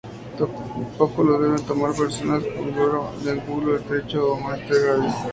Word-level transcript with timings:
Tampoco 0.97 1.21
lo 1.21 1.37
deben 1.39 1.63
tomar 1.63 1.93
personas 1.93 2.41
con 2.55 2.71
glaucoma 2.73 3.11
de 3.23 3.29
ángulo 3.33 3.77
estrecho 3.77 4.31
o 4.31 4.35
miastenia 4.37 4.81
gravis. 4.95 5.13